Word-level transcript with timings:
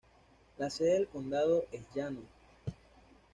La 0.57 0.71
sede 0.71 0.93
del 0.93 1.07
condado 1.07 1.65
es 1.71 1.83
Llano. 1.93 2.21